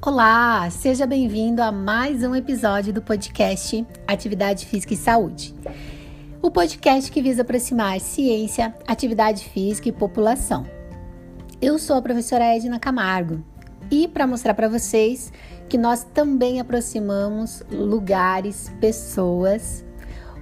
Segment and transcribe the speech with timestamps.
[0.00, 5.52] Olá, seja bem-vindo a mais um episódio do podcast Atividade Física e Saúde.
[6.40, 10.64] O podcast que visa aproximar ciência, atividade física e população.
[11.60, 13.44] Eu sou a professora Edna Camargo
[13.90, 15.32] e para mostrar para vocês
[15.68, 19.84] que nós também aproximamos lugares, pessoas.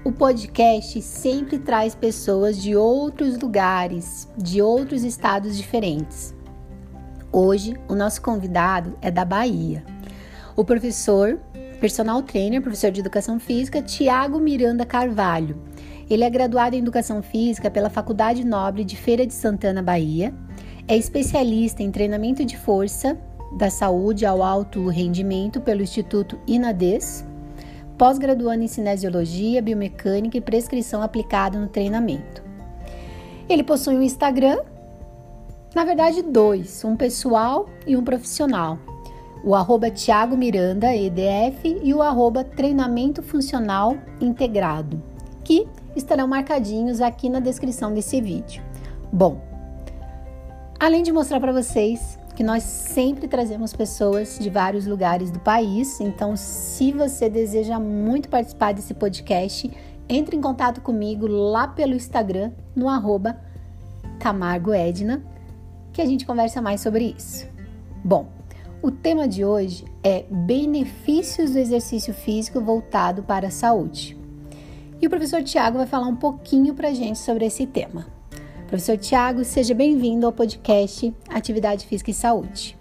[0.05, 6.37] O podcast sempre traz pessoas de outros lugares, de outros estados diferentes.
[7.39, 9.85] Hoje, o nosso convidado é da Bahia.
[10.57, 11.39] O professor,
[11.79, 15.63] personal trainer, professor de educação física, Tiago Miranda Carvalho.
[16.09, 20.33] Ele é graduado em educação física pela Faculdade Nobre de Feira de Santana, Bahia.
[20.89, 23.19] É especialista em treinamento de força
[23.59, 27.23] da saúde ao alto rendimento pelo Instituto INADES.
[27.99, 32.43] Pós-graduando em cinesiologia, biomecânica e prescrição aplicada no treinamento.
[33.47, 34.57] Ele possui um Instagram
[35.77, 38.79] na verdade, dois, um pessoal e um profissional.
[39.45, 45.03] O arroba Thiago Miranda, EDF, e o arroba Treinamento Funcional Integrado,
[45.45, 48.63] que estarão marcadinhos aqui na descrição desse vídeo.
[49.13, 49.39] Bom,
[50.81, 56.01] além de mostrar para vocês que nós sempre trazemos pessoas de vários lugares do país,
[56.01, 59.71] então se você deseja muito participar desse podcast,
[60.09, 63.39] entre em contato comigo lá pelo Instagram, no arroba
[64.19, 65.36] Camargo Edna,
[65.97, 67.49] que a gente conversa mais sobre isso.
[68.05, 68.29] Bom,
[68.83, 74.15] o tema de hoje é benefícios do exercício físico voltado para a saúde.
[75.01, 78.07] E o professor Tiago vai falar um pouquinho para a gente sobre esse tema.
[78.67, 82.77] Professor Tiago, seja bem-vindo ao podcast Atividade Física e Saúde.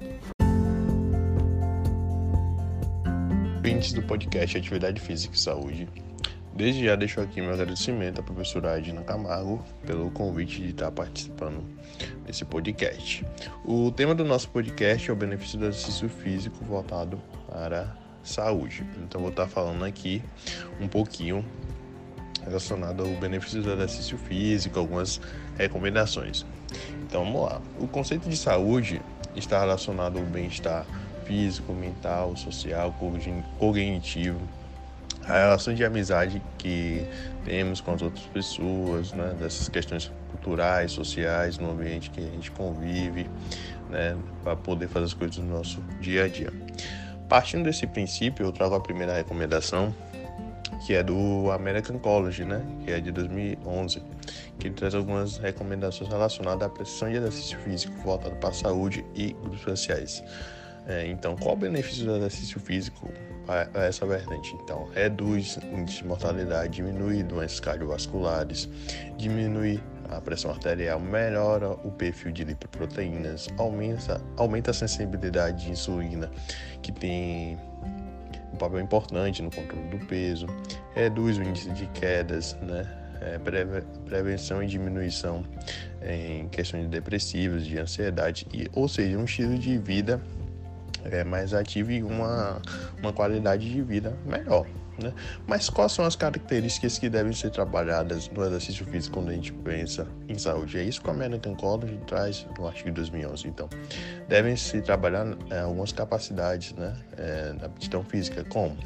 [3.56, 5.88] Ouvintes do podcast Atividade Física e Saúde,
[6.56, 11.62] Desde já deixo aqui meu agradecimento à professora Adina Camargo pelo convite de estar participando
[12.26, 13.26] desse podcast.
[13.66, 18.88] O tema do nosso podcast é o benefício do exercício físico voltado para a saúde.
[19.04, 20.24] Então vou estar falando aqui
[20.80, 21.44] um pouquinho
[22.46, 25.20] relacionado ao benefício do exercício físico, algumas
[25.58, 26.46] recomendações.
[27.04, 27.62] Então vamos lá.
[27.82, 29.02] O conceito de saúde
[29.36, 30.86] está relacionado ao bem-estar
[31.26, 32.96] físico, mental, social,
[33.60, 34.40] cognitivo
[35.28, 37.08] a relação de amizade que
[37.44, 42.52] temos com as outras pessoas, né, dessas questões culturais, sociais, no ambiente que a gente
[42.52, 43.30] convive,
[43.90, 46.54] né, para poder fazer as coisas no nosso dia a dia.
[47.28, 49.94] Partindo desse princípio, eu trago a primeira recomendação,
[50.86, 54.04] que é do American College, né, que é de 2011,
[54.60, 59.04] que ele traz algumas recomendações relacionadas à prestação de exercício físico voltado para a saúde
[59.16, 60.24] e grupos sociais.
[60.88, 63.10] É, então, qual o benefício do exercício físico
[63.48, 64.56] a, essa vertente?
[64.64, 68.70] Então, reduz o índice de mortalidade, diminui doenças cardiovasculares,
[69.18, 76.30] diminui a pressão arterial, melhora o perfil de lipoproteínas, aumenta, aumenta a sensibilidade de insulina,
[76.84, 77.58] que tem
[78.54, 80.46] um papel importante no controle do peso,
[80.94, 83.02] reduz o índice de quedas, né?
[83.22, 83.40] É,
[84.06, 85.44] prevenção e diminuição
[86.06, 90.22] em questões depressivas, de ansiedade, e, ou seja, um estilo de vida
[91.12, 92.62] é, mais ativo e uma,
[93.00, 94.66] uma qualidade de vida melhor.
[95.02, 95.14] Né?
[95.46, 99.52] Mas quais são as características que devem ser trabalhadas no exercício físico quando a gente
[99.52, 100.78] pensa em saúde?
[100.78, 103.48] É isso que a American College traz no artigo de 2011.
[103.48, 103.70] Então,
[104.28, 108.78] devem se trabalhar é, algumas capacidades né, é, aptidão física, como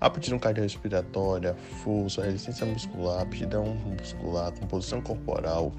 [0.00, 5.72] aptidão cardiorrespiratória, força, resistência muscular, aptidão muscular, composição corporal,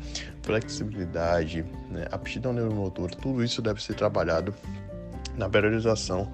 [0.43, 4.53] flexibilidade, né, aptidão neuromotora, tudo isso deve ser trabalhado
[5.37, 6.29] na periodização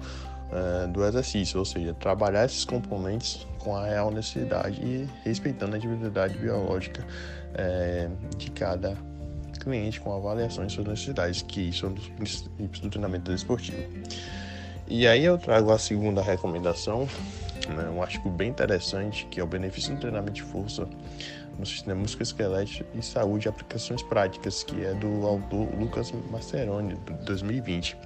[0.50, 5.78] uh, do exercício, ou seja, trabalhar esses componentes com a real necessidade e respeitando a
[5.78, 8.96] individualidade biológica uh, de cada
[9.60, 13.82] cliente com avaliação de suas necessidades, que são dos princípios do treinamento esportivo.
[14.86, 17.08] E aí eu trago a segunda recomendação,
[17.74, 20.86] né, um artigo bem interessante, que é o benefício do treinamento de força
[21.58, 27.12] no sistema musculoesquelético e saúde e aplicações práticas, que é do autor Lucas Maceroni, de
[27.24, 27.96] 2020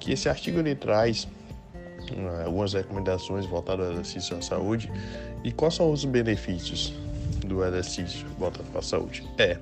[0.00, 4.90] que esse artigo ele traz uh, algumas recomendações voltadas ao exercício à saúde
[5.44, 6.92] e quais são os benefícios
[7.46, 9.24] do exercício voltado para a saúde.
[9.38, 9.58] É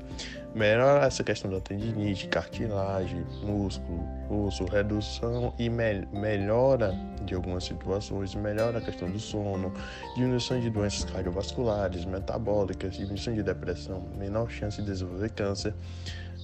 [0.54, 6.94] melhorar essa questão da tendinite, cartilagem, músculo, osso, redução e me melhora
[7.24, 9.72] de algumas situações, melhora a questão do sono,
[10.14, 15.74] diminuição de doenças cardiovasculares, metabólicas, diminuição de depressão, menor chance de desenvolver câncer.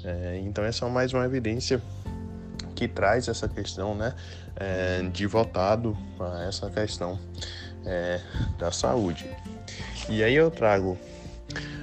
[0.05, 1.81] É, então essa é mais uma evidência
[2.75, 4.15] que traz essa questão né,
[4.56, 7.19] é, de voltado a essa questão
[7.85, 8.21] é,
[8.59, 9.29] da saúde.
[10.09, 10.99] E aí eu trago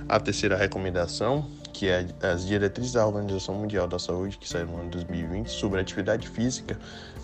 [0.08, 4.76] a terceira recomendação, que é as diretrizes da Organização Mundial da Saúde, que saiu no
[4.76, 6.78] ano de 2020, sobre atividade física,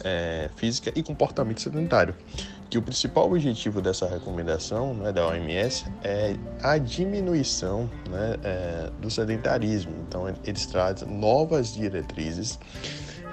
[0.04, 2.16] é, física e comportamento sedentário.
[2.70, 9.10] Que o principal objetivo dessa recomendação né, da OMS é a diminuição né, é, do
[9.10, 9.94] sedentarismo.
[10.08, 12.60] Então, eles trazem novas diretrizes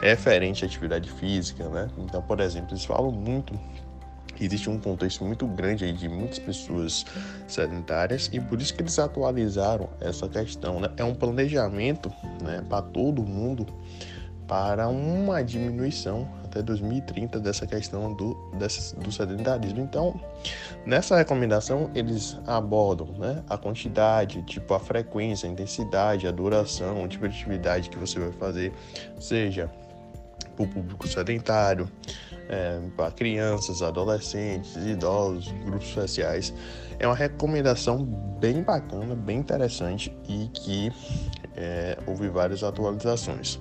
[0.00, 1.68] referente à atividade física.
[1.68, 1.88] Né?
[1.98, 3.58] Então, por exemplo, eles falam muito
[4.40, 7.04] existe um contexto muito grande aí de muitas pessoas
[7.46, 10.80] sedentárias e por isso que eles atualizaram essa questão.
[10.80, 10.90] Né?
[10.96, 12.12] É um planejamento
[12.42, 13.66] né, para todo mundo
[14.46, 18.34] para uma diminuição até 2030 dessa questão do,
[19.02, 19.80] do sedentarismo.
[19.80, 20.20] Então,
[20.84, 27.08] nessa recomendação, eles abordam né, a quantidade, tipo a frequência, a intensidade, a duração, o
[27.08, 28.72] tipo de atividade que você vai fazer,
[29.18, 29.70] seja
[30.54, 31.88] para o público sedentário,
[32.48, 36.52] é, para crianças, adolescentes, idosos, grupos sociais.
[36.98, 38.04] É uma recomendação
[38.40, 40.92] bem bacana, bem interessante e que
[41.56, 43.58] é, houve várias atualizações.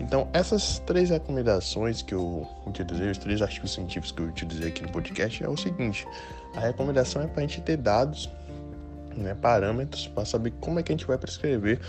[0.00, 4.82] Então, essas três recomendações que eu utilizei, os três artigos científicos que eu utilizei aqui
[4.82, 6.06] no podcast, é o seguinte:
[6.54, 8.30] a recomendação é para a gente ter dados,
[9.16, 11.80] né, parâmetros, para saber como é que a gente vai prescrever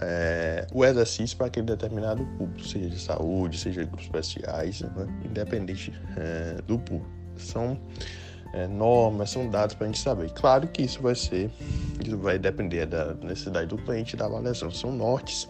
[0.00, 4.90] é, o exercício para aquele determinado público, seja de saúde, seja de grupos especiais, né,
[5.24, 7.10] independente é, do público.
[7.36, 7.78] São
[8.52, 10.30] é, normas, são dados para a gente saber.
[10.30, 11.50] Claro que isso vai ser,
[12.04, 14.70] isso vai depender da necessidade do cliente da avaliação.
[14.70, 15.48] São nortes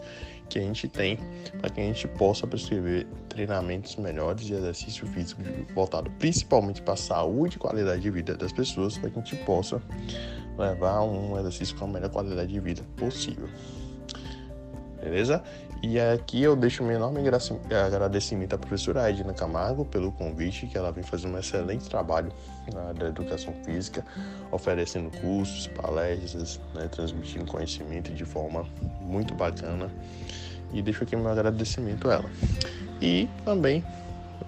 [0.49, 1.19] que a gente tem
[1.61, 5.41] para que a gente possa prescrever treinamentos melhores de exercício físico
[5.75, 9.37] voltado principalmente para a saúde e qualidade de vida das pessoas, para que a gente
[9.45, 9.81] possa
[10.59, 13.49] levar um exercício com a melhor qualidade de vida possível
[15.03, 15.43] beleza?
[15.83, 20.93] E aqui eu deixo meu enorme agradecimento à professora Edna Camargo pelo convite, que ela
[20.93, 22.33] vem fazendo um excelente trabalho
[22.73, 24.05] na área da educação física,
[24.53, 28.65] oferecendo cursos, palestras, né, transmitindo conhecimento de forma
[29.01, 29.91] muito bacana.
[30.73, 32.31] E deixo aqui meu agradecimento a ela.
[33.01, 33.85] E também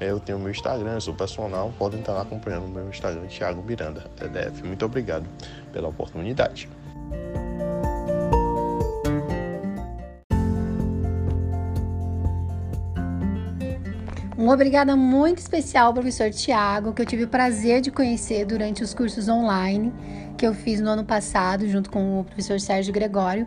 [0.00, 4.02] eu tenho meu Instagram, sou personal, podem estar lá acompanhando o meu Instagram, Thiago Miranda,
[4.16, 4.62] TDF.
[4.62, 5.26] Muito obrigado
[5.72, 6.68] pela oportunidade.
[14.44, 18.82] Um obrigada muito especial ao professor Tiago, que eu tive o prazer de conhecer durante
[18.82, 19.90] os cursos online
[20.36, 23.46] que eu fiz no ano passado, junto com o professor Sérgio Gregório.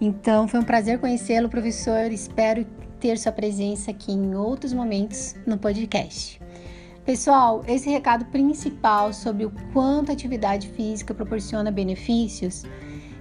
[0.00, 2.12] Então, foi um prazer conhecê-lo, professor.
[2.12, 2.64] Espero
[3.00, 6.40] ter sua presença aqui em outros momentos no podcast.
[7.04, 12.62] Pessoal, esse recado principal sobre o quanto a atividade física proporciona benefícios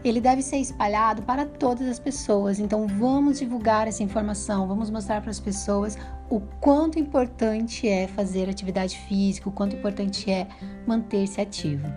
[0.08, 2.60] ele deve ser espalhado para todas as pessoas.
[2.60, 5.98] Então vamos divulgar essa informação, vamos mostrar para as pessoas
[6.30, 10.48] o quanto importante é fazer atividade física, o quanto importante é
[10.86, 11.88] manter-se ativo.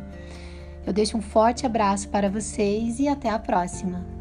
[0.87, 4.18] Eu deixo um forte abraço para vocês e até a próxima.